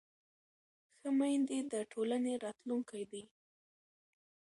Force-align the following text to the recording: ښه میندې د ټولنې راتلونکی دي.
ښه 0.97 1.09
میندې 1.19 1.59
د 1.71 1.73
ټولنې 1.91 2.33
راتلونکی 2.45 3.03
دي. 3.11 3.23